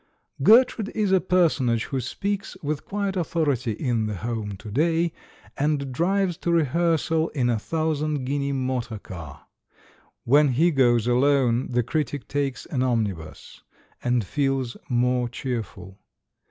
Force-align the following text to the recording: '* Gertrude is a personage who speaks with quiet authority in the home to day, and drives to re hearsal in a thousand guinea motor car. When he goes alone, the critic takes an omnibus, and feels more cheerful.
'* 0.25 0.41
Gertrude 0.51 0.89
is 0.95 1.11
a 1.11 1.21
personage 1.21 1.83
who 1.83 1.99
speaks 2.01 2.57
with 2.63 2.85
quiet 2.85 3.15
authority 3.15 3.73
in 3.73 4.07
the 4.07 4.15
home 4.15 4.57
to 4.57 4.71
day, 4.71 5.13
and 5.55 5.91
drives 5.93 6.37
to 6.37 6.51
re 6.51 6.65
hearsal 6.65 7.29
in 7.35 7.51
a 7.51 7.59
thousand 7.59 8.25
guinea 8.25 8.51
motor 8.51 8.97
car. 8.97 9.45
When 10.23 10.53
he 10.53 10.71
goes 10.71 11.05
alone, 11.05 11.67
the 11.69 11.83
critic 11.83 12.27
takes 12.27 12.65
an 12.65 12.81
omnibus, 12.81 13.61
and 14.03 14.25
feels 14.25 14.75
more 14.89 15.29
cheerful. 15.29 15.99